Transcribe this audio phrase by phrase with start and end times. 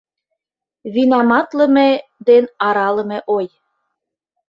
[0.93, 1.89] Винаматлыме
[2.27, 3.45] ден аралыме ой